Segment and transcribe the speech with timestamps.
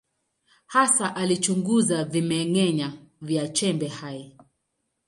[0.73, 2.89] Hasa alichunguza vimeng’enya
[3.25, 4.19] vya chembe hai.